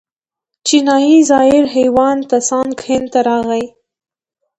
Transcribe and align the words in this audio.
چینایي 0.65 1.17
زایر 1.29 1.65
هیوان 1.77 2.17
تسانګ 2.31 2.73
هند 2.87 3.07
ته 3.13 3.19
راغی. 3.27 3.65